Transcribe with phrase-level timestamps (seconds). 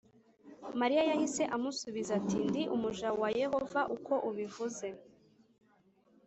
[0.79, 4.87] Mariya yahise amusubiza ati ndi umuja wa yehova uko ubivuze